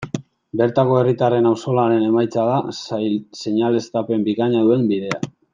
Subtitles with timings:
[0.61, 2.57] Bertako herritarren auzolanaren emaitza da
[3.43, 5.25] seinaleztapen bikaina duen bidea.